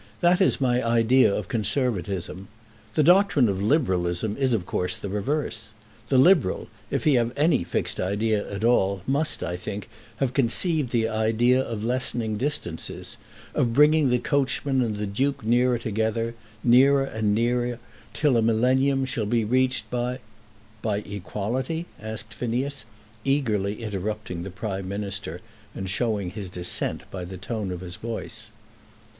That 0.21 0.41
is 0.41 0.59
my 0.59 0.83
idea 0.83 1.31
of 1.31 1.47
Conservatism. 1.47 2.47
The 2.95 3.03
doctrine 3.03 3.47
of 3.47 3.61
Liberalism 3.61 4.35
is, 4.35 4.51
of 4.55 4.65
course, 4.65 4.95
the 4.95 5.09
reverse. 5.09 5.69
The 6.09 6.17
Liberal, 6.17 6.69
if 6.89 7.03
he 7.03 7.13
have 7.13 7.31
any 7.37 7.63
fixed 7.63 7.99
idea 7.99 8.51
at 8.51 8.63
all, 8.63 9.03
must, 9.05 9.43
I 9.43 9.55
think, 9.57 9.87
have 10.17 10.33
conceived 10.33 10.89
the 10.89 11.07
idea 11.07 11.61
of 11.63 11.83
lessening 11.83 12.35
distances, 12.37 13.17
of 13.53 13.73
bringing 13.75 14.09
the 14.09 14.17
coachman 14.17 14.81
and 14.81 14.97
the 14.97 15.05
duke 15.05 15.45
nearer 15.45 15.77
together, 15.77 16.33
nearer 16.63 17.03
and 17.05 17.35
nearer, 17.35 17.77
till 18.15 18.37
a 18.37 18.41
millennium 18.41 19.05
shall 19.05 19.27
be 19.27 19.45
reached 19.45 19.87
by" 19.91 20.17
"By 20.81 21.01
equality?" 21.05 21.85
asked 22.01 22.33
Phineas, 22.33 22.85
eagerly 23.23 23.83
interrupting 23.83 24.41
the 24.41 24.49
Prime 24.49 24.87
Minister, 24.89 25.41
and 25.75 25.87
showing 25.87 26.31
his 26.31 26.49
dissent 26.49 27.03
by 27.11 27.23
the 27.23 27.37
tone 27.37 27.69
of 27.69 27.81
his 27.81 27.97
voice. 27.97 28.47